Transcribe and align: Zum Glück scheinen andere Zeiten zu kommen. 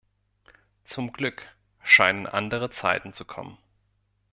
Zum 0.83 1.11
Glück 1.11 1.55
scheinen 1.83 2.25
andere 2.25 2.71
Zeiten 2.71 3.13
zu 3.13 3.23
kommen. 3.23 3.59